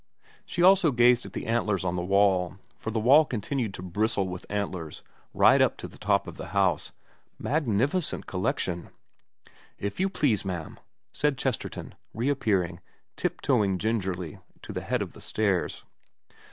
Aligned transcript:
She 0.47 0.63
also 0.63 0.91
gazed 0.91 1.27
at 1.27 1.33
the 1.33 1.45
antlers 1.45 1.85
on 1.85 1.95
the 1.95 2.01
wall, 2.01 2.57
for 2.75 2.89
the 2.89 2.99
wall 2.99 3.23
continued 3.23 3.71
to 3.75 3.83
bristle 3.83 4.27
with 4.27 4.47
antlers 4.49 5.03
right 5.31 5.61
up 5.61 5.77
to 5.77 5.87
the 5.87 5.99
top 5.99 6.25
of 6.25 6.37
the 6.37 6.47
house. 6.57 6.91
Magnificent 7.37 8.25
collection.' 8.25 8.89
If 9.87 9.99
you 9.99 10.09
please, 10.09 10.43
ma'am,' 10.43 10.79
said 11.11 11.37
Chesterton, 11.37 11.93
reappearing, 12.15 12.79
tiptoeing 13.15 13.77
gingerly 13.77 14.39
to 14.63 14.73
the 14.73 14.81
head 14.81 15.03
of 15.03 15.13
the 15.13 15.21
stairs. 15.21 15.83